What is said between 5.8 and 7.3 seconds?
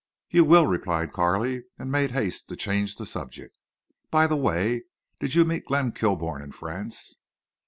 Kilbourne in France?"